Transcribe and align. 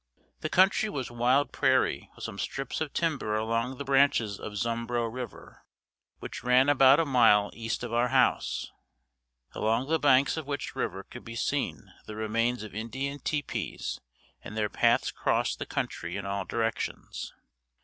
The 0.39 0.49
country 0.49 0.89
was 0.89 1.11
wild 1.11 1.51
prairie 1.51 2.09
with 2.15 2.23
some 2.23 2.39
strips 2.39 2.81
of 2.81 2.91
timber 2.91 3.35
along 3.35 3.77
the 3.77 3.83
branches 3.85 4.39
of 4.39 4.53
Zumbro 4.57 5.05
River, 5.05 5.63
which 6.17 6.43
ran 6.43 6.69
about 6.69 6.99
a 6.99 7.05
mile 7.05 7.51
east 7.53 7.83
of 7.83 7.93
our 7.93 8.07
house, 8.07 8.71
along 9.53 9.89
the 9.89 9.99
banks 9.99 10.37
of 10.37 10.47
which 10.47 10.75
river 10.75 11.03
could 11.03 11.23
be 11.23 11.35
seen 11.35 11.93
the 12.07 12.15
remains 12.15 12.63
of 12.63 12.73
Indian 12.73 13.19
tepees 13.19 13.99
and 14.41 14.57
their 14.57 14.69
paths 14.69 15.11
crossed 15.11 15.59
the 15.59 15.67
country 15.67 16.17
in 16.17 16.25
all 16.25 16.45
directions. 16.45 17.35